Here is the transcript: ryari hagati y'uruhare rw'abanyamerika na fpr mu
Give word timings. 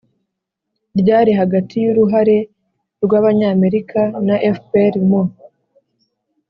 ryari 0.99 1.31
hagati 1.39 1.75
y'uruhare 1.83 2.37
rw'abanyamerika 3.03 4.01
na 4.27 4.35
fpr 4.57 4.93
mu 5.09 5.21